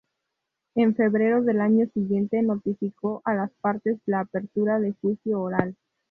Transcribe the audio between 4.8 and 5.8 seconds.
juicio oral.